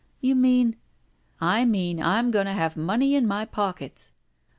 '*You 0.19 0.33
mean 0.33 0.77
—"I 1.59 1.63
mean 1.63 2.01
I'm 2.01 2.31
going 2.31 2.47
to 2.47 2.53
have 2.53 2.75
money 2.75 3.13
in 3.13 3.27
my 3.27 3.45
pockets." 3.45 4.13